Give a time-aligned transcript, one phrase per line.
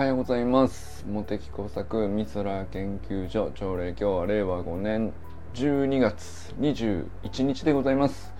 [0.00, 1.04] はようございます。
[1.06, 3.50] 茂木工作美空研究所。
[3.54, 5.12] 朝礼今日は令和5年
[5.52, 8.32] 12月21日でございます。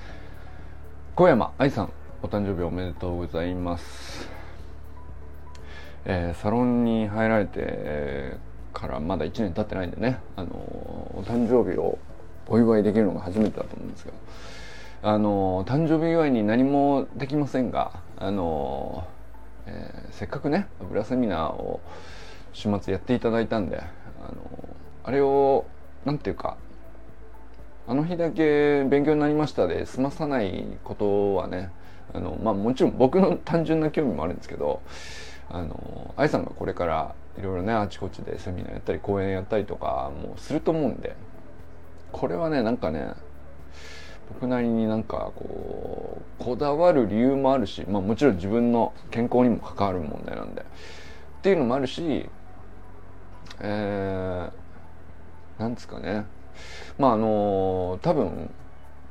[1.15, 1.93] 小山愛さん
[2.23, 4.27] お誕生日おめでとうございます。
[6.07, 8.39] えー、サロンに入られて
[8.73, 10.19] からまだ1年経ってないんでね。
[10.37, 11.99] あのお誕生日を
[12.49, 14.17] お祝いできるのが初めてだと思うんですけど
[15.03, 19.07] あの誕生日祝いに何もできませんがあの
[19.71, 21.81] えー、せっかくね油セミナーを
[22.53, 23.83] 週末やっていただいたんであ
[24.33, 24.69] の
[25.05, 25.65] あれを
[26.05, 26.57] 何て言うか
[27.87, 31.71] あの日だけ勉強になりましたで済まさないことはね
[32.13, 34.83] あのまあもちろん僕の単純な興味もあるんですけど
[35.49, 41.15] あの愛さんがこれからいろいろねあちこちでセミナーやったり講演やったりとかもすると思うんで
[42.13, 43.13] これはねなんかね
[44.35, 50.65] 僕なりになんかこうこだわる理由もあるし、まあ、もちろん自分の健康にも関わる問題なんでっ
[51.43, 52.29] ていうのもあるし
[53.63, 56.25] えー、なんですかね
[56.99, 58.51] まああの多分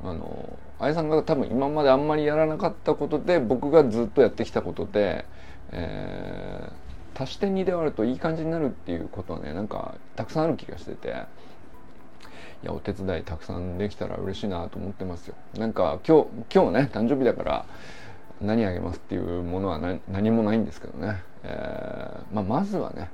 [0.02, 5.26] あの愛さんが多分今まであんまりやらなかったことで僕がずっとやってきたことで、
[5.72, 11.14] えー、足して2で割るといい感じになるっていうことはねなんかたくさんある気がしてて。
[12.62, 15.34] いやお手伝いたくさんできたら嬉しいなと思ってますよ。
[15.56, 17.66] なんか今日今日ね誕生日だから
[18.40, 23.10] 何あげますっていうものは何もないんですけどね、えー、まあ、まずはね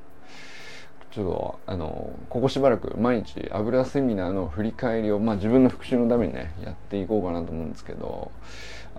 [1.11, 8.31] ちょっとあのここしばらく毎日油セミナーの振り返りを、まあ、自分の復習のためにねやっていこうかなと思うんですけど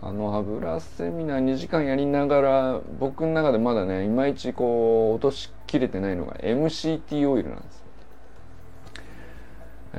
[0.01, 7.86] あの油セミナー2時間やりながら僕の中でまだねいまいちこう落としきれてないのが MCT オイルなんです。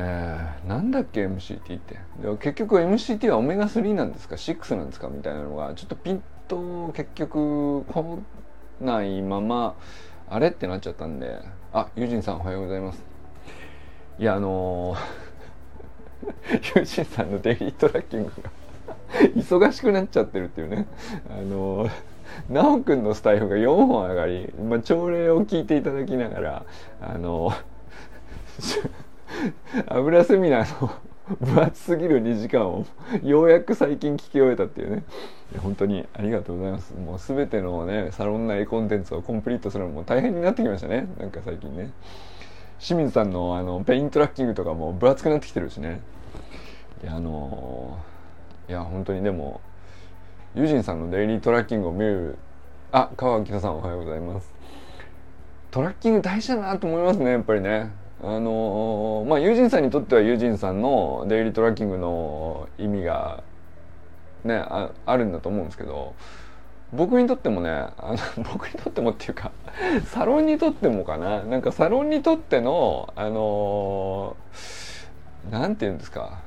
[0.01, 1.97] えー、なんだっけ MCT って。
[2.41, 5.09] 結局 MCT はオメガ3なんですか？6なんですか？
[5.09, 8.19] みたいなのがちょっとピンと結局来
[8.81, 9.75] ないまま
[10.29, 11.41] あれってなっちゃったんで。
[11.73, 13.05] あユージンさんおはようございます。
[14.21, 14.99] いやあのー、
[16.79, 18.51] ユージンさんのデイリートラッキングが
[19.37, 20.87] 忙しくなっちゃってるっていうね。
[21.29, 21.91] あのー
[22.51, 26.67] なおくんのスタイルが4本上がり、まあ、朝礼を聞いていただきながら
[27.01, 27.53] あの
[29.87, 30.91] 油セミナーの
[31.41, 32.87] 分厚すぎる2時間を
[33.23, 35.05] ようやく最近聞き終えたっていうね。
[35.59, 36.95] 本当にありがとうございます。
[36.95, 41.09] もう全てのねサロン内コンテンツをコンプリートするのも大変になってきましたね。
[41.19, 41.91] なんか最近ね。
[42.81, 46.01] 清水さんのあのペイントラッキングとかも分厚くなってきてるしね。
[47.03, 47.99] いやあの、
[48.69, 49.61] いや本当にでも
[50.55, 52.39] ユジンさんのデイリートラッキングを見る。
[52.91, 54.51] あ川北さんおはようございます。
[55.71, 57.91] トラッキング大事だなと思いますねやっぱりね。
[58.23, 63.45] あのまあユージンさんにとってはユージンさんのデイリートラッキングの意味が
[64.45, 66.15] ねああるんだと思うんですけど
[66.93, 67.93] 僕にとってもねあ
[68.37, 69.53] の 僕にとってもっていうか
[70.07, 71.43] サロンにとってもかな。
[71.43, 74.37] なんかサロンにとってのあの
[75.51, 76.41] なんて言うんですか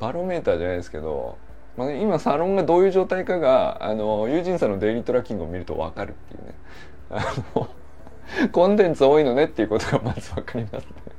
[0.00, 1.36] バロメーターじゃないですけど、
[1.76, 6.54] まあ、今サロンがどういう状態かがあのユージンさんのデイリートラッキングを見ると分かるっていうね。
[7.10, 7.20] あ
[7.56, 7.68] の
[8.52, 11.17] コンテンツ多いのねっていうことがまず分かりますね。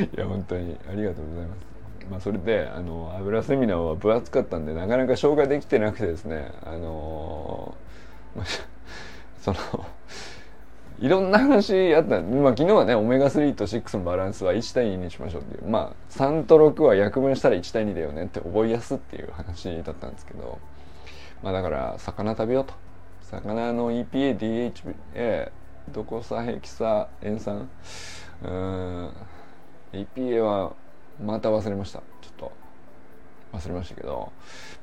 [0.00, 1.76] いや本当にありがとうございます。
[2.10, 7.74] まあ、それであの油セミナーは分厚かったんでなかなか消化できてなくてですねあの
[8.36, 8.46] まあ、
[9.42, 9.58] その
[10.98, 20.58] いろんな話あった、まあ、昨日はねオメガ3と6のバランスは1対2にしましょうっていうまあ3と6は約分したら1対2だよねって覚えやすっていう話だったんですけど
[21.42, 22.74] まあだから魚食べようと
[23.22, 25.50] 魚の EPA、DHA
[25.92, 27.68] ドコサヘキサ塩酸
[28.44, 29.10] うん
[29.96, 30.72] EPA は
[31.24, 32.00] また忘れました。
[32.20, 32.52] ちょっと
[33.52, 34.32] 忘れましたけど。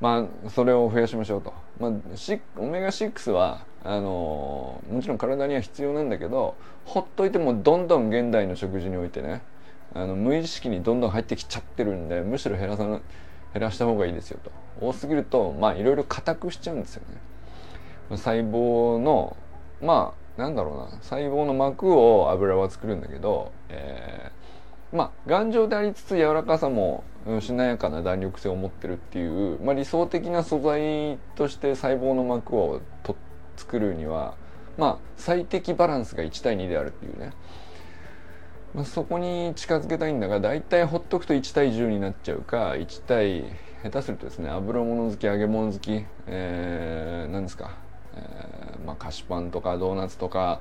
[0.00, 9.42] まあそれを増やしましょうと、まあ、オメガ6はあのもちろん体には必要なんだけどほっといてもどんどん現代の食事においてね
[9.94, 13.00] あの無意識にどんどん入ってきちゃってるんでむしろ減らさ減
[13.54, 14.50] らした方がいいですよと。
[14.80, 18.16] 多すぎるとまあいろいろ硬くしちゃうんですよね。
[18.16, 19.36] 細胞の
[19.80, 20.98] まあなんだろうな。
[21.02, 24.43] 細胞の膜を油は作るんだけど、えー、
[24.94, 27.04] まあ頑丈でありつつ柔らかさも
[27.40, 33.16] しなやかな弾力性を持ってるっていう、まあ、理想的な素材として細胞の膜をと
[33.56, 34.36] 作るには
[34.78, 37.32] まあ最適バランスが1対2であるっていうね、
[38.72, 43.44] まあ、そこに近づけたいんだが大体ほっとくと1対10になっちゃうか1対
[43.82, 47.84] 下手するとですね油物好き揚げ物好き、えー、何ですか
[48.16, 50.60] えー、まあ、菓子パンとかドーナツとか、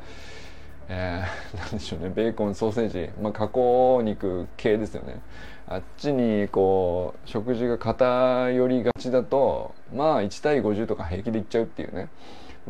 [0.89, 2.12] えー、 なんでしょうね。
[2.13, 5.19] ベーコンソーセージ、まあ、加工肉系ですよね。
[5.68, 12.09] あっちにこう食事が偏りがちだとまあ1対50とか平気でいっちゃうっていうね。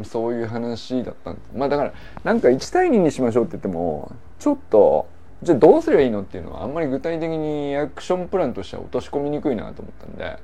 [0.03, 1.51] そういう話だったんです。
[1.55, 1.93] まあだから
[2.23, 5.07] なんか1対2にしましょうって言ってもちょっと
[5.43, 10.37] じゃあどうすればいいのっていうのはあんまり具体的にアクションプランとしては落とし込みにくいなと思ったんで。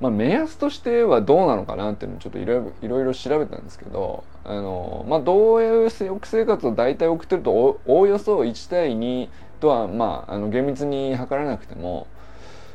[0.00, 9.28] まあ目安としてはどうなのかなっていうのをちょっといろいろ調べたんですけどあのまあどういう抑生活を大体送ってるとおおよそ1対2
[9.60, 12.06] とはまああの厳密に測らなくても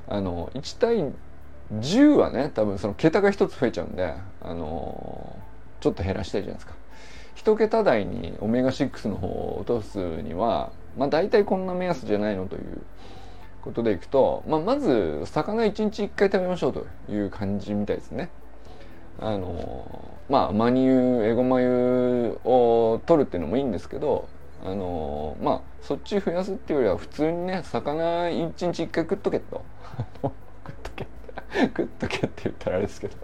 [0.08, 1.12] あの1対
[1.74, 5.36] 10はね多分その桁が1つ増えちゃうんであの
[5.82, 6.76] ちょっと減らしたいじゃないですか。
[7.38, 12.84] 1桁台にオメガ6の方を落とすにはまあ大体こんな目安じゃないのという
[13.64, 18.30] ことでいくと、まあ、まず魚1日1回食べましょうという感じみたいですね。
[19.20, 24.28] あのまあマニューエゴマユを取るっていうのもいいんですけど
[24.64, 29.64] あのまあそっち増やすっていうよりは普通にね魚1日1回食っとけと。
[30.66, 31.08] 食っとけ
[31.68, 33.16] 食っとけって言ったらあれですけど。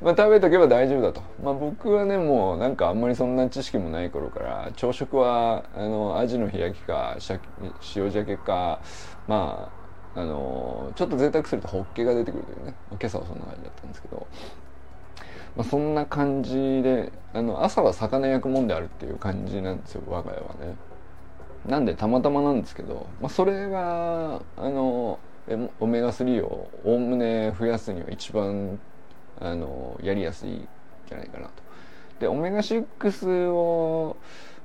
[0.00, 1.20] まあ食べとけば大丈夫だと。
[1.42, 7.16] まあ僕はねもうなんかあんまりそんな知識もない頃から朝食はあのアジの冷やきか
[7.94, 8.80] 塩鮭か
[9.26, 9.70] ま
[10.14, 14.26] ああのちょっと贅沢するとホッケが出てくるというね今朝はそんな感じだったんですけど。
[15.58, 20.76] まあ、そんな感じであの朝は魚焼くもんであるっていう感じなんですよ我が家はね。
[21.66, 25.18] なんでたまたまなんですけど、まあ、それがあの
[25.80, 28.78] オメガ3をおおむね増やすには一番
[29.40, 30.68] あのやりやすいん
[31.08, 31.52] じゃないかなと。
[32.20, 34.16] でオメガ6を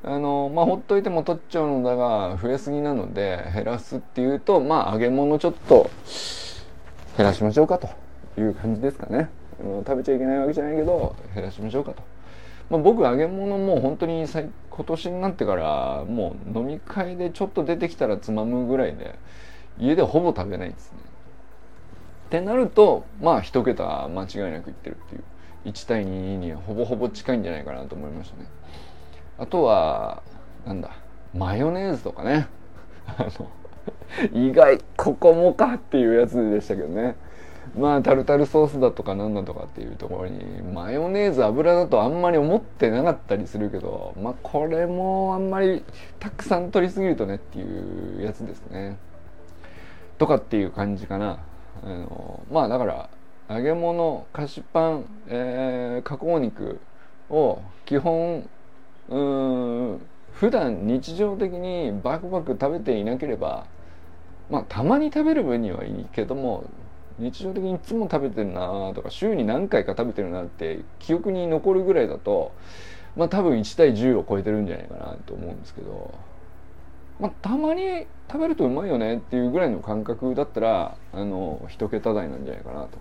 [0.03, 5.89] あのまあほっといても取っちゃうのだが増えすぎなので減らすっていうとまあ揚げ物ちょっと
[7.17, 7.89] 減らしましょうかと
[8.39, 9.31] いう感じですかね。
[9.59, 12.03] 食べちゃいけないわけじゃないけど減らしましょうかと。
[12.69, 19.15] まあ、僕揚げ物も本当に今年になってからもう飲み会でちょっと出てきたらつまむぐらいで
[19.77, 20.99] 家でほぼ食べないですね。
[22.27, 25.23] ってなるとまあ一桁間違いなくいってるっていう
[25.65, 26.07] 1対2
[26.37, 28.47] にほぼほぼ近いんじゃないかなと思いましたね。
[29.37, 30.23] あとは
[30.65, 30.91] なんだ
[31.35, 32.47] マヨネーズとかね
[33.05, 33.49] あの
[34.31, 37.15] 意外ここもかっていうやつでしたけどね。
[37.77, 45.83] まあタルタルソースだとかなんだとかっていうところにマヨネーズ油だとあんまり思ってなかったりするけどまあこれもあんまり
[46.19, 48.97] たくさん取りすぎるとねっていうやつですね。
[50.17, 51.39] とかっていう感じかな。
[51.83, 53.09] あのまあだから
[53.49, 56.79] 揚げ物菓子パン、えー、加工肉
[57.29, 58.47] を基本
[59.09, 60.01] うん
[60.33, 63.65] 普段日常的にバクバク食べていなければ
[64.49, 66.65] まあたまに食べる分にはいいけども
[67.19, 72.51] 日常的にいつも食べてるなとか週に何回か食べてるなって記憶に残るぐらいだと
[73.15, 76.13] まあ多分1対10を超えてるんじゃないかなと思うんですけど、
[77.19, 82.97] まあ、たまに食べるとうまいよねっていうぐらいの感覚だったらあの1桁台なんじゃないかなと。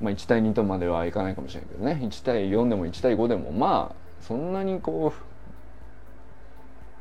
[0.00, 5.12] まあ、1対2とまではいかないかもしれないけどね1対4でも1対5でもまあそんなにこ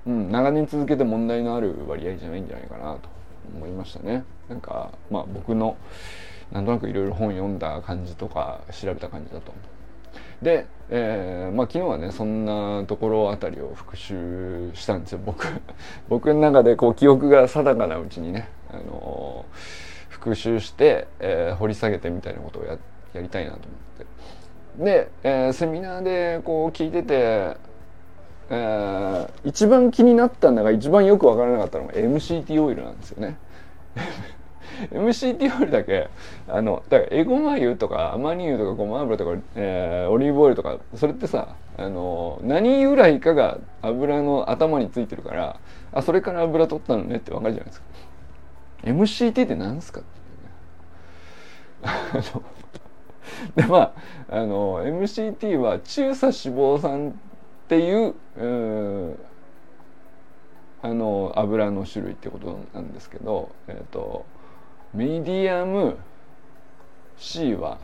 [0.06, 3.10] う、うん、長年続けて問題のある割合じゃないんじゃないかなと
[3.56, 4.24] 思いましたね。
[4.50, 5.78] なんかまあ僕の
[6.52, 9.54] なんとなくいろいろ本読んだ感じとか調べた感じだと
[10.42, 15.20] で、えー、まあ昨日はねそんなところあたりを復習したんですよ。
[15.26, 15.48] 僕
[16.10, 22.78] 僕の中でこう記憶が定かなうちにね、あのー、復習して、えー、掘り下げてみたいなことをや
[23.14, 24.84] やりたいなと思って。
[24.84, 27.56] で、えー、セミナーでこう聞いてて
[28.50, 33.38] えー、一番気になったんだが一番よく分からなかったのが MCT オイルなんですよね。
[34.92, 36.10] MCT オイルだけ
[36.48, 45.60] あのだからエゴマ油とかアマニ油とかごま油とか、えー、オリーブオイルとかそれってさあの何由来かが油の頭についてるから
[45.94, 47.86] あそれから油取ったのねってわかるじゃないですか
[48.84, 50.04] MCT って何すかっ
[53.56, 53.94] てでま
[54.30, 57.20] ああの MCT は中鎖脂肪酸
[57.66, 59.20] っていうう
[60.82, 64.26] あの油の種類ってことなんですけど、えーと
[64.94, 65.98] ミディアム
[67.18, 67.80] C は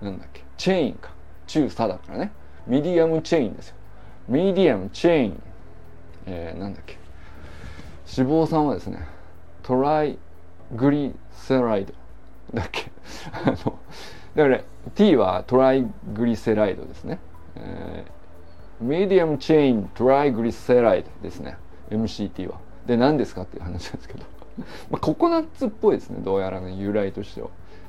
[0.00, 0.42] なんだっけ？
[0.56, 1.10] chain か。
[1.46, 2.32] 中鎖だからね。
[2.66, 3.74] medium chain ですよ。
[4.28, 5.42] medium chain、
[6.26, 6.96] えー、なんだっけ？
[8.16, 9.00] 脂肪酸はですね
[9.62, 10.18] tri
[10.74, 11.92] glyceride
[12.54, 12.90] だっけ？
[13.44, 13.56] あの
[14.34, 14.60] だから
[14.94, 17.18] T は triglyceride ですね、
[17.56, 18.10] えー、
[18.80, 21.56] medium chain triglyceride ですね。
[21.90, 22.58] MCT は。
[22.86, 24.24] で何ですかっていう話なんですけど。
[24.90, 26.20] まあ、ココナッツっぽいですね。
[26.22, 27.48] どうやらね由来としては、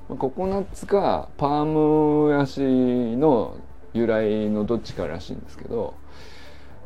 [0.09, 3.55] まあ、ココナッツかパームヤシの
[3.93, 5.93] 由来のどっちからしいんですけど、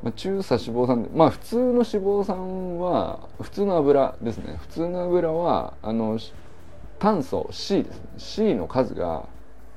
[0.03, 4.57] まあ、中鎖脂肪酸まあ普通の脂肪酸は普通の油ですね。
[4.59, 6.19] 普通の油はあの
[6.99, 8.07] 炭素 C ですね。
[8.17, 9.25] C の数が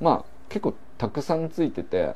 [0.00, 2.14] まあ結構たくさんついてて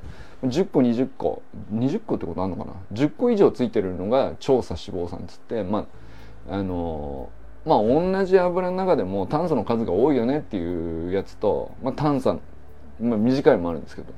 [0.48, 5.86] 10個20個20個ってことあるのかな？10個以上ついてるのが調査脂肪酸っつってま
[6.48, 7.30] ああの
[7.64, 12.40] まあ同じ油の中でも炭素の数が多いよねっていうやつと、まあ、炭酸、
[13.00, 14.12] まあ、短いもあるんですけど。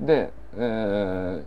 [0.00, 1.42] で、えー、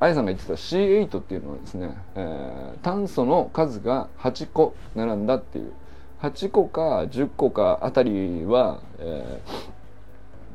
[0.00, 5.72] 愛さんが言ってた C8 っていうのはですね、えー、炭素の数が8個並んだっていう。
[6.20, 9.42] 8個か10個かあたりは、え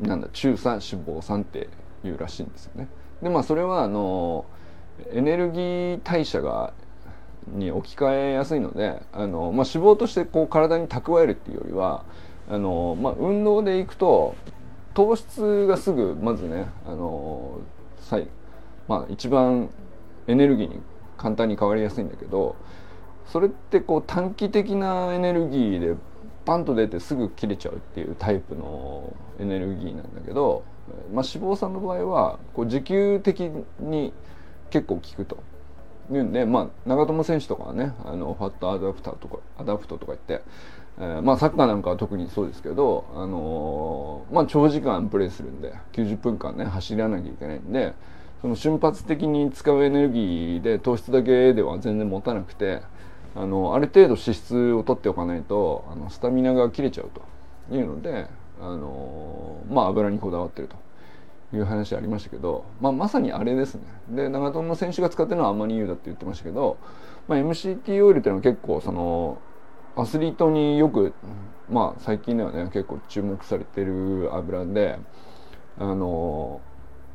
[0.01, 1.69] ー、なんだ中鎖脂肪酸って
[2.03, 2.87] いうらしいんですよね。
[3.21, 4.45] でまあそれはあの
[5.11, 6.73] エネルギー代謝が
[7.47, 12.05] に置き換えやすいのであの、まあ、脂肪としてこう体に蓄えるっていうよりは
[12.49, 14.35] あの、まあ、運動でいくと
[14.93, 17.59] 糖質がすぐまずねあの
[18.87, 19.69] まあ、一番
[20.27, 20.81] エネルギーに
[21.17, 22.57] 簡単に変わりやすいんだけど
[23.25, 25.95] それってこう短期的なエネルギーで
[26.43, 30.63] パンと出てすぐ切れちゃうっていうタイプのエネルギーなんだけど、
[31.13, 34.13] まあ、脂肪酸の場合はこう持久的に
[34.69, 35.37] 結構効くと
[36.11, 40.43] いうんで、まあ、長友選手とかはねあの fat adapter とか adapt とか言って、
[40.99, 47.93] えー、まあ、サッカーなんかは特にそうですけど、あのー、まあ、長時間プレーするんで90分間ね走らなきゃいけないんで。
[48.41, 52.81] その瞬発的に使うエネルギーで糖質だけでは全然持たなくて
[53.35, 57.11] あのある程度脂質を取っておかないとあのスタミナが切れちゃう
[57.69, 58.27] というので
[58.61, 60.75] あのまあ油にこだわってると。
[61.53, 63.81] いう話ありましたけど、まあ、まさにあれですね。
[64.09, 66.77] で長友選手が使ってるのはアマニ油だって言ってましたけど、
[67.27, 69.37] まあ、MCT オイルっていうのは結構その
[69.95, 71.13] アスリートによく
[71.69, 74.97] まあ最近ではね結構注目されてる油で
[75.77, 76.61] あの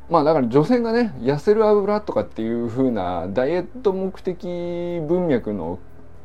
[0.09, 4.45] まあだから女性がね痩せる油とかっていう風なダイエット目的
[5.07, 5.79] 文脈の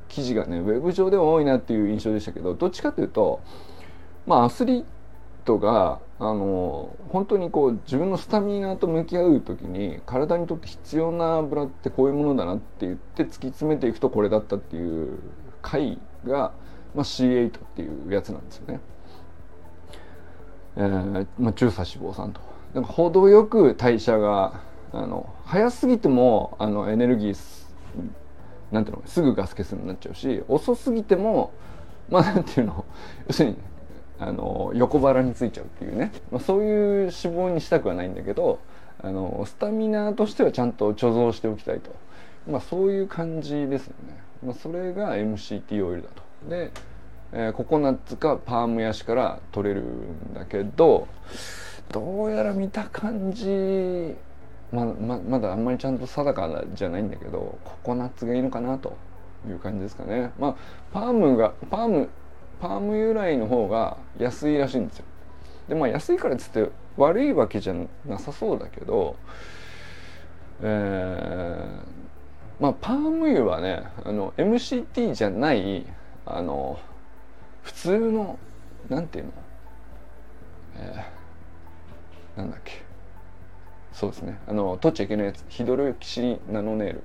[0.09, 3.41] 記事がねウェブ上では多いなっていう印象でしたけどどっちかというと
[4.27, 4.87] まあアスリート
[5.45, 15.19] があの本当にこう自分のスタミナと向き合う時に体にとって必要な油ってこういうものだなって言って突き詰めていくとこれだったっていう
[15.61, 16.53] 回が、
[16.95, 18.81] まあ、C8 っていうやつなんですよね。
[20.77, 22.41] えーまあ、中鎖脂肪酸と。
[22.75, 24.61] なんか程よく代謝が
[24.93, 27.37] あの早すぎてもあのエネルギー
[28.71, 31.53] なんていうのすぐガス欠になっちゃうし遅すぎても
[32.09, 32.85] まあなんていうの
[33.27, 33.57] 要するに
[34.23, 38.61] あの横腹についちゃうっていうね、まあ、そういう脂肪にしたくはないんだけど
[39.03, 41.91] あのスタミナとしてはちゃんと貯蔵しておきたいと、
[42.49, 46.23] まあ、そういう感じですよね、まあ、それが MCT オイルだと。
[46.49, 46.71] で、
[47.33, 51.09] えー、ココナッツかパームヤシから取れるんだけど
[51.91, 54.15] どうやら見た感じ
[54.71, 58.97] まままだあんまりちゃんと定かじゃないんだけどココナッツがいいのかなと
[59.49, 60.31] いう感じですかね。
[60.39, 60.57] まあ
[60.93, 62.09] パームがパーム
[62.63, 65.05] パーム由来の方が安いらしいんですよ。
[65.69, 67.75] でまあ安いからっつって悪いわけじゃ
[68.07, 69.17] なさそうだけど
[70.63, 75.85] えー、まあパーム油はねあの MCT じゃない
[76.25, 76.79] あの
[77.65, 78.39] 普通の
[78.89, 79.33] なんていうの
[80.77, 82.83] えーなんだっけ。
[83.93, 84.39] そうですね。
[84.47, 85.45] あの取っちゃいけないやつ。
[85.49, 87.03] ヒドロキシナノネール。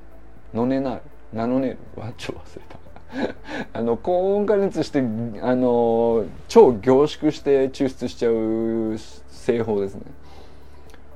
[0.53, 1.01] ノネナール。
[1.33, 2.01] ナノネール。
[2.01, 2.86] はちょっと忘れた。
[3.73, 4.99] あの高温加熱して
[5.41, 8.97] あの超凝縮して抽出しちゃう
[9.29, 10.01] 製法ですね。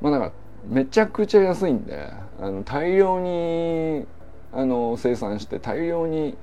[0.02, 0.32] まあだから
[0.68, 4.06] めちゃくちゃ安いんであの大量に
[4.54, 6.36] あの生産して大量に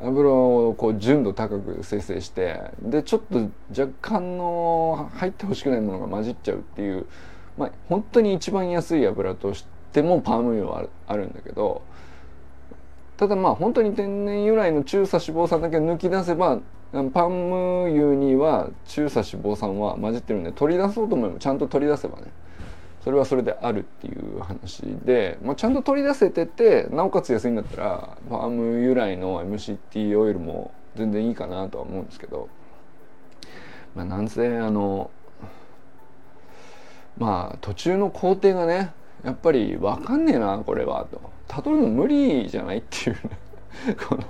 [0.00, 7.06] 油をこう純度高く生成してでちょっと若干の入ってほしくないものが混じっちゃうっていう、
[7.56, 11.82] まあ、本当に一番安い油としてもパーム油はあるんだけど
[13.16, 16.60] ただまあ本当に天然由来の中鎖脂肪酸だけ抜き出せば
[16.92, 22.26] パーム油には中鎖脂肪酸は混じってるんで取り出そうと思えばちゃんと取り出せばね
[23.02, 32.48] それはそれであるっていう話で、まあ、ちゃんと取り出せててなおかつ安いんだったらファーム由来の MCT オイルも全然いいかなとは思うんですけど、
[33.94, 35.10] まあ、なんせあの
[37.18, 38.92] まあ途中の工程がね
[39.22, 41.33] やっぱり分かんねえなこれはと。
[41.48, 43.96] たどるの無理じゃないっていうね。
[44.08, 44.24] この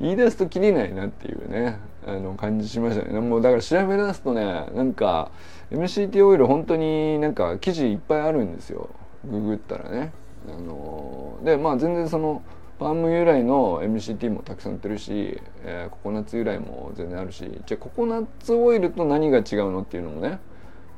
[0.00, 3.18] 言い出すときりないなっていうねあの感じしましたね。
[3.20, 5.30] もうだから調べ出すとねなんか
[5.70, 8.90] MCT オイル本当になんか記事いっぱいあるんですよ。
[9.24, 10.12] ググったらね。
[10.48, 12.42] あのでまあ全然その
[12.78, 20.40] パーム由来の MCT もたくさん売ってるし、えー、ココナッツ由来も全然あるしじゃあココナッツオイルと何が違うのっていうのもね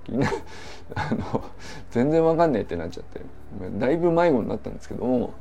[0.94, 1.42] あの
[1.90, 3.20] 全然わかんねえってなっちゃって。
[3.78, 5.32] だいぶ迷子になったんですけども、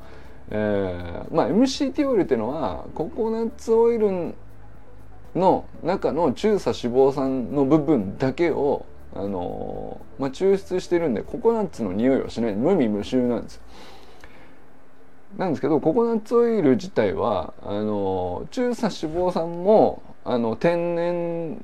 [0.49, 4.33] えー、まあ MCT オイルっていうのはココナッツオイル
[5.35, 12.55] の中の中鎖脂肪酸の部分だけをあのまあ、抽出してるんでココナッツの匂いはしない。
[12.55, 13.61] 無味無臭なんです。
[15.37, 21.61] なんですけどココナッツオイル自体はあの中鎖脂肪酸もあの天然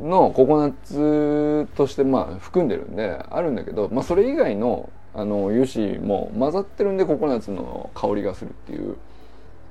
[0.00, 8.96] のココナッツとしてまあ含んでるんであるんだけど、まあ、それ以外のあの油脂も混ざってるんでココナッツの香りがするっていう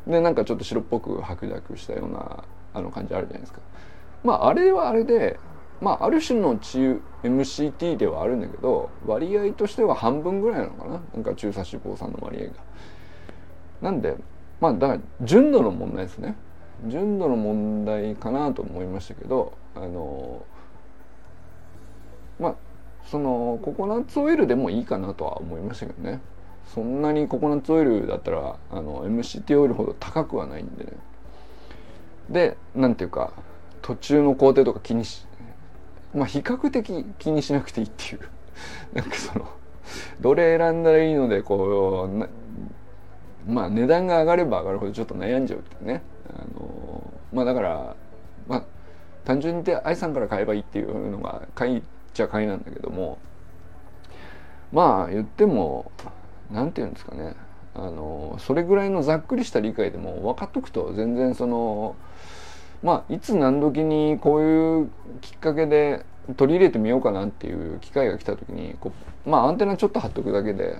[0.07, 3.59] でなんかちょっと白っぽく白濁したようなあの感じあるじゃないですか。
[4.23, 5.37] まああれはあれで
[5.81, 12.51] まあある種の中 MCT ではあるんだけど割合としては半分ぐらいなのかななんか中鎖脂肪酸の割合が。
[13.81, 14.15] なんで
[14.61, 16.35] まあだから純度の問題ですね。
[16.87, 20.45] 純度の問題かなと思いましたけどあの
[22.39, 22.55] まあ
[23.05, 26.21] そのココナッツオイルでもいいかなとは思いましたけどね。
[26.73, 30.91] そんなにココナッツオイルだったらあの MCT オイルほど高くはないんでね。
[32.29, 33.33] でなんていうか
[33.81, 35.25] 途中の工程とか気にし
[36.15, 38.19] まあ比較的気にしなくていいっていう。
[38.93, 39.47] なんかその
[40.21, 42.07] どれ選んだらいいのでこ
[43.47, 46.01] うまあ値段が上がれば上がるほどちょっと悩んじゃうっていうね。
[46.29, 47.95] あのまあだから
[48.47, 48.63] まあ
[49.25, 53.17] 単純に言って愛さんから買えばいいっていうのが買いちゃ買いなんだけども
[54.71, 55.91] まあ言っても
[56.51, 57.35] 何て言うんですかね。
[57.75, 61.95] あのそれぐらいのざっくりした理解でも分かっとくと全然その
[62.83, 64.89] まあいつ何時にこういう
[65.21, 66.05] きっかけで
[66.37, 68.91] 取り入れてみようかなっていう機会が来た時にこ
[69.25, 70.77] うまあアンテナちょっと貼っとくだけで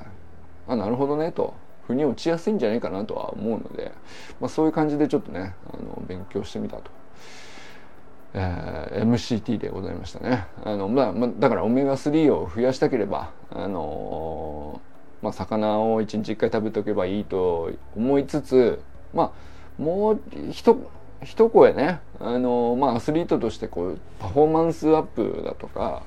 [0.68, 1.56] あなるほどねと。
[1.88, 3.92] 腑に落ちやすいんじゃないかなとは思うので、
[4.40, 6.92] まあ、そういう感じでちょっとねあの勉強してみたと。
[8.36, 10.48] えー、MCT でございましたね。
[10.64, 18.82] あのまあ、まあ、だからオメガ3を増やしたければ、あのー、まあ、魚を1日1回食べとけばいいと思いつつ、
[19.14, 19.32] ま
[19.80, 26.02] あ、もう一声ね、あのー、まあ、アスリートとしてこうパフォーマンスアップだとか、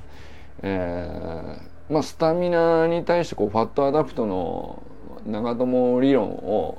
[0.62, 4.82] えーまあ、スタミナに対してこう fat adapt の
[5.26, 6.78] 長友理論を、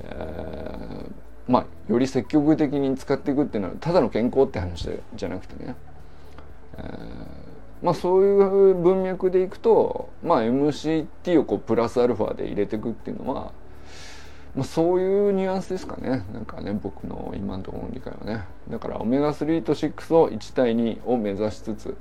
[0.00, 5.74] えー、まあより積極的に使っていくっていうのはただの健康って話じゃなくてね、
[6.76, 6.84] えー、
[7.82, 13.52] まあそういう文脈でいくと、まあ、MCT をこうプラスアルファで入れていくっていうのは、
[14.54, 16.24] まあ、そういうニュアンスですかね。
[16.32, 18.44] なんかね僕の今のところの理解はね。
[18.68, 21.96] だからオメガ3と6を1対2を目指しつつ、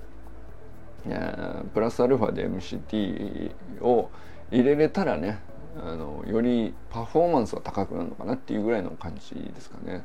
[1.06, 4.10] えー、プラスアルファで MCT を
[4.52, 5.39] 入れれたらね
[5.84, 10.04] あのよりパフォーマンスが高くなるのかなっていうぐらいの感じですかね。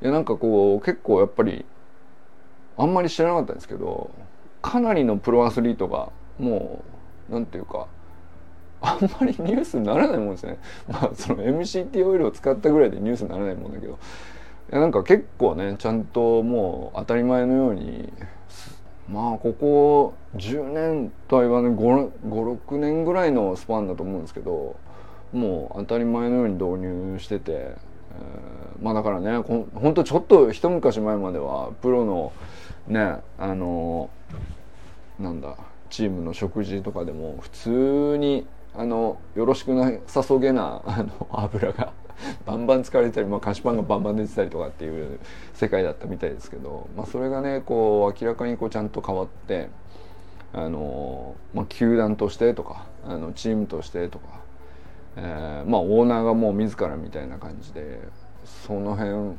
[0.00, 1.64] いやなんかこう結構やっぱり
[2.76, 4.10] あんまり知らなかったんですけど
[4.60, 6.82] かなりのプロアスリートがも
[7.30, 7.86] う何て言うか
[8.80, 10.58] あんまりニュースにならないもんですね。
[10.88, 13.96] まあその MCT オイルを使ったぐらいでニュースにならないもんだけどい
[14.74, 18.12] やなんか結構ねちゃんともう当たり前のように
[19.08, 24.76] まあここ10年とは言わない56年ぐらいのスパンだと思うんですけど
[25.32, 32.32] もう当たり前のように導入してて、えー、まあだからねほんとちょっと一昔前まではプロの
[32.86, 34.10] ねあの
[35.18, 35.56] なんだ
[35.90, 41.92] チームの食事とかでも普通にあのよろしくなさそげなあの油が
[42.46, 45.18] バンバン使われたり、まあ、菓子パンがバンバン出てたりとかっていう
[45.54, 49.68] 世界だったみたいですけど、まあ、それがねこう明らかにこうちゃんと変わって
[50.52, 54.41] あの、まあ、球団としてとかあのチームとしてとか
[55.16, 58.00] えー、まあオーナーがもう自らみたいな感じで
[58.66, 59.36] その辺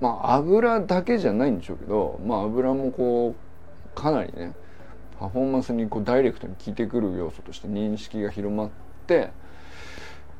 [0.00, 4.52] まあ油だけじゃないんでしょうけどまあ油もこうかなりね
[5.18, 8.70] パフォーマンスにこうダイレクトに効いてくる要素として認識が広まっ
[9.06, 9.30] て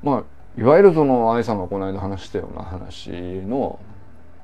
[0.03, 0.25] まあ
[0.61, 3.79] いわゆるその愛さんがこの間話したような話の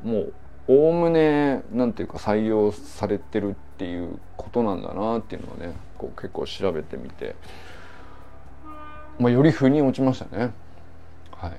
[0.03, 0.33] もう
[0.69, 7.35] おおむねなんていうか採用されてるっていうことなんだなっていうのをねこう結構調べてみて。
[9.23, 10.53] まあ、より腑に落ちましたね。
[11.31, 11.53] はい、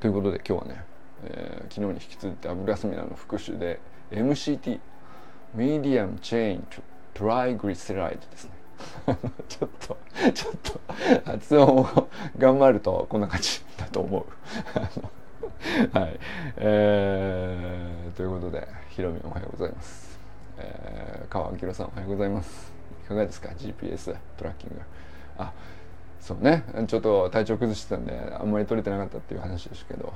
[0.00, 0.84] ということで今日はね、
[1.24, 4.78] えー、昨日に引き続いて油セミナの復習で MCT
[5.54, 6.66] メディアムチェーン
[7.14, 8.50] トライグリセライドですね。
[9.48, 9.96] ちょっと
[10.34, 10.80] ちょっと
[11.24, 14.26] 発音を頑張るとこんな感じだと思う。
[15.98, 16.20] はい、
[16.58, 20.18] えー、ということでひろみおはようございます。
[20.58, 22.70] えー、川明さんおはようございます。
[23.06, 24.82] いかがですか？GPS トラッキング。
[25.38, 25.50] あ
[26.28, 26.62] そうね。
[26.86, 30.12] ちょっと体調崩してたんであんまり取れてなかったっていう話ですけど。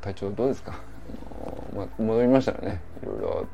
[0.00, 0.80] 体調どうですか、
[1.74, 3.46] ま、戻りましたらねいろいろ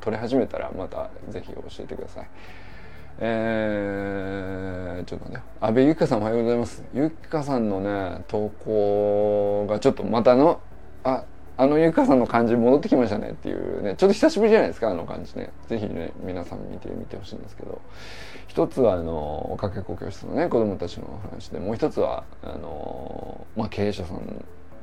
[0.00, 2.28] 取れ始めたらまた是非教えてください。
[3.20, 5.42] えー、ちょっとね。
[5.60, 6.84] 阿部ゆきかさんおはようございます。
[6.94, 10.60] ゆきかさんのね投稿がちょっとまたの
[11.02, 11.24] あ
[11.58, 13.96] あのゆかさんの感じ戻ってきましたねっていうね。
[13.96, 15.50] ちょっと久しぶりじゃないですかあの感じね。
[15.68, 17.80] 是非ね皆さん見てみてほしいんですけど。
[18.48, 24.20] 一つはあのかけっこ教室のね子供たちの話でもう一つはあの、まあ、経営者さんっ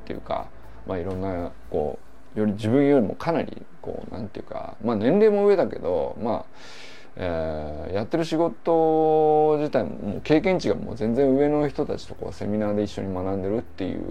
[0.06, 0.48] ていうか、
[0.88, 2.00] まあ、いろんなこ
[2.36, 6.46] うより自分よりもかなりこうなんていうか、まあ、年齢も上だけどまあ
[7.18, 14.02] えー、やってる仕事自体ももう経験値がもう全然上の人たちとこうセミナーで一緒に学んでるっていう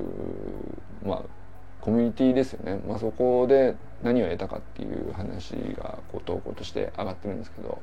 [1.05, 1.23] まあ
[1.85, 7.79] コミュニティですよね、まあ、そこで何を得たかっていう話がこう投稿として上がってるんですけど。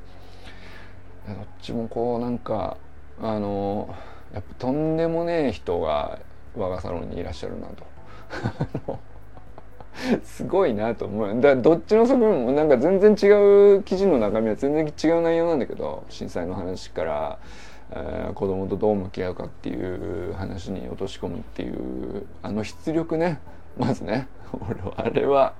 [1.27, 2.77] どっちもこうなんか
[3.21, 3.93] あの
[4.33, 6.19] やっぱとんでもねえ人が
[6.55, 7.85] 我がサロンにいらっしゃるなと。
[10.23, 11.41] すごいなと思う。
[11.41, 17.39] だどっちの側面もなんか全然違う記事の中身は全然違う内容なんだけど震災の話から、
[17.91, 23.39] えー、子供とどう向き合うかっていう話に落とし込むっていうあの出力ね。
[23.77, 25.53] まずね 俺はあれは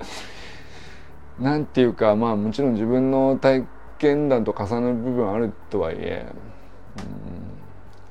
[1.40, 3.66] なんていうかまあもちろん自分の体
[4.00, 6.26] 験談と重なる部分あるとはいえ、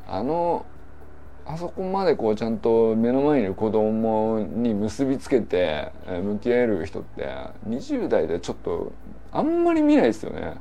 [0.08, 0.64] うん、あの
[1.46, 7.28] あそこまでこうちゃんと目の前にいる子供に結びつけて向き合える人って
[7.68, 8.92] 20代でちょっと
[9.32, 10.54] あんまり見ないですよね。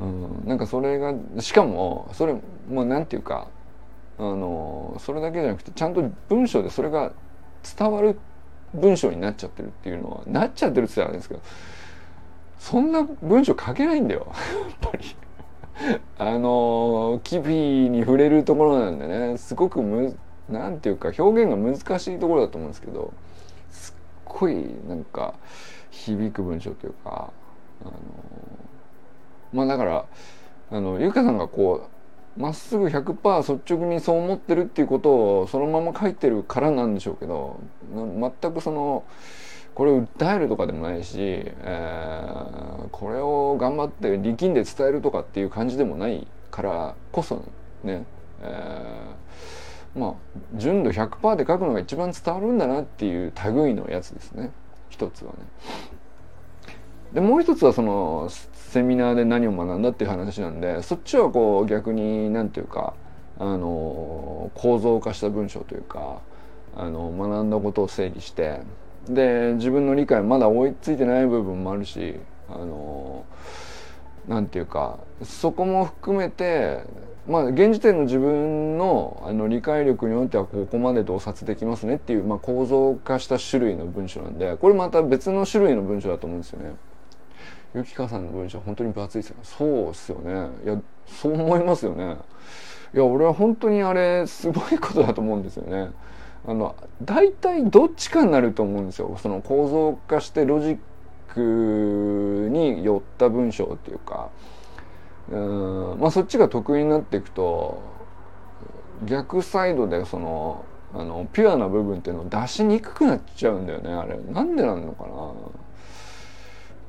[0.00, 2.34] うん、なんかそれがしかもそれ
[2.68, 3.48] もうなんていうか
[4.18, 7.12] あのそれだけじゃなくてちゃんと文章でそれが
[7.78, 8.18] 伝わる
[8.74, 11.40] 文章になっちゃってるっていうのはなっちゃってるって言ったらあれですけど
[12.58, 14.32] そんな文章書けないんだよ
[14.82, 15.16] やっぱり。
[16.18, 17.54] あの機微
[17.90, 20.16] に触れるところなんでねすごくむ
[20.48, 23.12] なんていうか表現が難しいところだと思うんですけど
[23.70, 24.54] すっごい
[24.86, 25.34] なんか
[25.90, 27.32] 響く文章というか
[27.82, 27.92] あの
[29.52, 30.04] まあだから
[30.70, 32.01] あのゆかさんがこう
[32.36, 37.60] まっすぐ100%率直にそう思ってるっていうことをそのまま書いてるからなんでしょうけど
[37.92, 39.04] 全くその。
[39.74, 47.44] これを訴えるとかでもないし、えー、これを頑張って力んで伝えるとかっていう感じでもないからこそ
[47.82, 48.04] ね、
[48.42, 50.14] えー、まあ
[50.56, 54.50] 純度100%で書くのが一番伝わるんだなっていう類のやつですね
[54.90, 55.38] 一つはね。
[57.14, 62.94] でもう一つはそのセミナーで何を学んだっていう話なんでそっちはこう逆に何て言うか
[63.38, 66.20] あの構造化した文章というか
[66.74, 68.60] あの学んだことを整理して
[69.08, 72.16] で自分の理解まだ追いついてない部分もあるし
[72.48, 73.26] あの
[74.28, 76.84] なんていうかそこも含めて
[77.28, 86.74] まあ現時点の自分のあの理解力によってはここまで洞察できますねっていう、まあ、構造化した種類の文章なんでこれまた別の種類の文章だと思うんですよね。
[87.74, 90.48] ゆきかさんの文章本当に分厚いですよそうっすよね。
[90.64, 92.16] いやそう思いますよね。
[92.94, 95.90] いや俺は本当にあれすごいことだと思うんですよね。
[96.46, 99.16] あの大体どっちかになると思うんですよ。
[99.22, 100.78] その構造化してロジッ
[101.32, 104.28] クに寄った文章っていうか。
[105.30, 105.36] う
[105.96, 107.80] んまあそっちが得意になっていくと
[109.06, 114.18] 逆サイドでそのあのピュアな部分っていうのを出しにくくなっちゃうんだよねあれ。
[114.18, 115.32] なんでなんのかな。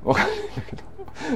[0.03, 0.93] わかんないんだけど。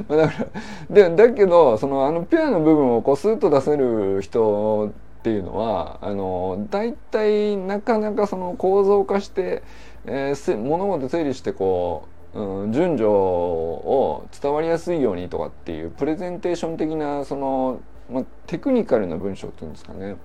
[0.07, 0.45] まあだか
[0.89, 9.63] らでだけどそのあのピュアな部分をこうスーッと出せる人っていうのはあの大体なかなかその構造化して、
[10.05, 20.15] えー、物事整理してこう、うん、順序を伝わりやすいようにとかっていうプレゼンテーション的なその、まあ、テクニカルな文章っていうんですかね。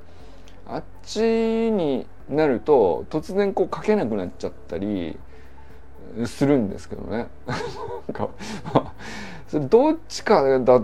[0.66, 5.18] あっちになると突然こう書けなくなっちゃったり
[6.26, 7.26] するんですけどね。
[7.46, 7.58] なん
[8.12, 8.28] か
[9.68, 10.82] どっちかだ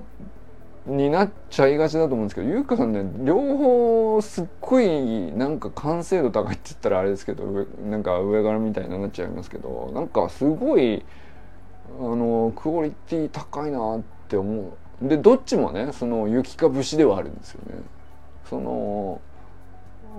[0.89, 7.45] になっちゃいがちだと思うんですけど優香さんね両方すっごいなんか完成度高いって言ったらあれですけど
[7.91, 11.05] なんか上からみたいになっちゃいますけどなんかすごい
[11.99, 14.63] あのクオリティ高いなって思
[15.03, 15.09] う。
[15.09, 17.83] でどっちもねその雪か節ではあるんですよね。
[18.49, 19.21] その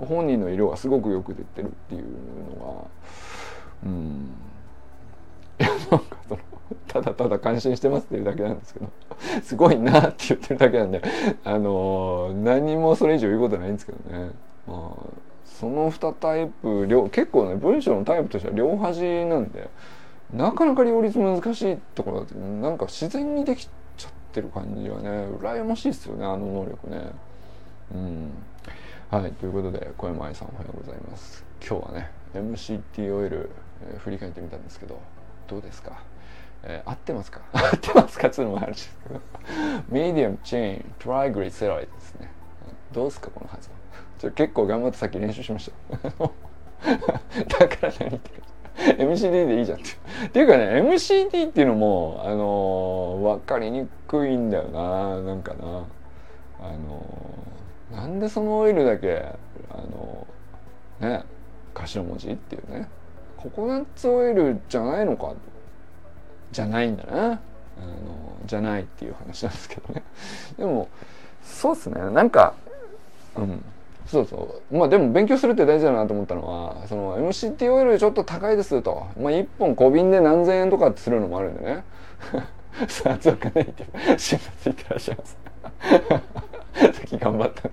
[0.08, 2.04] 本人の色がすごくよく出てるっていう
[2.60, 2.88] の
[3.84, 4.30] がうん。
[5.60, 6.42] いやなんかその
[6.88, 8.90] ただただ感心してますっていうだけなんですけど
[9.44, 11.02] すごいなって言ってるだけなんで
[11.44, 14.32] あの何もそれ以上言うことないんですけどね、
[14.68, 15.06] まあ、
[15.46, 19.70] その2タイプ両結構ね文章のタイプとしては両端なんで
[20.34, 27.12] なかなか両立難しいところだとなんか自然にできちゃってる感じはね羨ましいですよねあの能力ね。
[27.94, 28.32] うん
[29.10, 31.44] はいということで小山愛さんおはようございます。
[31.68, 33.50] 今日はね MCT オイル、
[33.82, 35.02] えー、振り返ってみたんですけど
[35.50, 36.02] どうですか？
[36.64, 37.42] えー、合ってますか？
[37.54, 38.28] 合ってますか？
[38.28, 39.20] っていうのもあるんですけど。
[39.90, 42.30] medium chain、triglyceride ですね。
[42.92, 43.30] どうですか？
[43.34, 43.76] この発音。
[44.20, 46.08] ちょ結構頑張ってさっき練習しました。
[47.60, 48.44] だから何言ってる。
[48.98, 49.90] MCD でいいじゃんって。
[50.28, 55.22] っていうかね MCD っていうのもあの分かりにくいんだよな。
[55.22, 55.86] なんかな。
[56.62, 57.06] あの
[57.92, 59.34] なんでそのオイルだけ
[59.72, 60.28] あの
[61.00, 61.24] ね
[61.74, 62.90] 頭文字っていうね。
[63.42, 65.34] ココナッツオイルじゃないのか？
[66.52, 67.24] じゃないんだな。
[67.24, 67.40] あの
[68.46, 70.04] じゃないっていう話なんですけどね。
[70.60, 70.90] でも
[71.42, 72.02] そうっすね。
[72.12, 72.54] なんか
[73.38, 73.64] うん。
[74.06, 74.78] そうそう。
[74.78, 81.84] まあでも勉強するって大事だなと思ったのはその MCT オイルちょっと高いですと、まあ、1本小瓶で何千円とかするのもあるんでね。
[82.90, 83.86] さあ強くないって
[84.18, 85.38] 心配ついてらっしゃいます。
[86.98, 87.70] さっき頑張った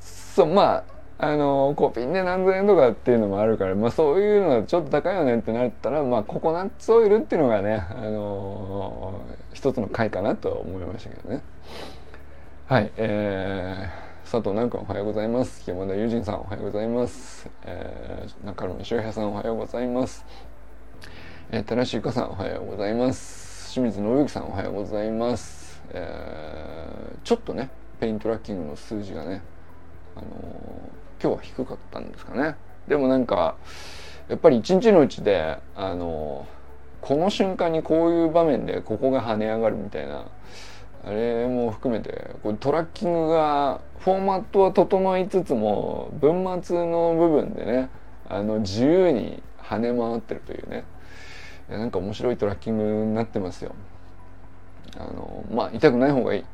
[0.00, 0.93] そうまあ
[1.24, 9.20] あの小瓶で何千円とかっていうのもあるから、まあ、そういうのはちょっと高いよねってなったら、まあ、ココナッツオイルっていうのがね、あの
[9.52, 11.42] 一つの回かなと思いましたけどね。
[12.66, 15.68] はい、えー、佐藤南君おはようございます。
[15.68, 17.48] 山田友人さんおはようございます。
[17.64, 20.24] えー、中野翔平さんおはようございます。
[21.50, 23.72] えー、寺志ゆかさんおはようございます。
[23.72, 25.82] 清水信之さんおはようございます。
[25.90, 29.42] えー、ちょっとね、ペイントラッキングの数字がね、
[30.16, 32.54] あのー今日は低かったんですかね。
[32.86, 33.56] でもなんか
[34.28, 36.46] やっぱり一日のうちであの
[37.00, 40.26] この瞬間にこういう場面でここが跳ね上がるみたいな
[41.02, 47.88] あれも含めてこれトラッキングがフォーマットは整いつつも文末の部分でね
[48.28, 50.84] あの自由に跳ね回ってるというね。
[51.70, 53.74] なんか面白い tracking になってますよ。
[54.98, 56.44] あのまあ痛くない方がいい。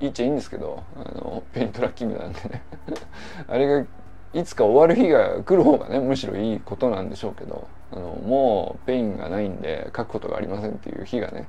[0.00, 2.62] いいっちゃいいんですけどあの pain tracking なんでね
[3.48, 3.86] あれが
[4.34, 11.46] いつか終わる日が来る方がねむしろいいことなんでしょうけどあのもう pain がないんで書くことがありませんっていう日がね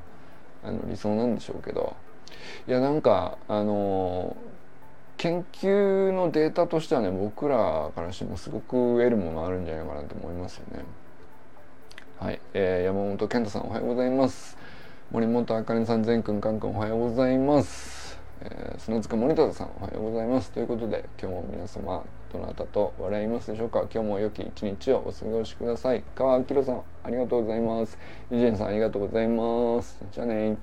[0.63, 1.95] あの理想なんでしょうけど
[2.67, 4.35] いやなんかあの
[5.17, 10.83] 研究のデータとしてはね僕らからしてもすごく得るものあるんじゃないかなと思いますよね。
[12.19, 14.57] はい、えー、山本健太さんおはようございます。
[15.11, 17.96] 森本あかねさん、全くんかんくんおはようございます。
[18.41, 20.51] えー、砂塚森田さんおはようございます。
[20.51, 23.85] ということで今日も皆様どなたと笑いますでしょうか？
[23.91, 26.03] 今日も良き一日をお過ごしください。
[26.15, 27.97] 川明さんありがとうございます。
[28.31, 29.97] イジェンさんありがとうございます。
[30.11, 30.57] じゃあね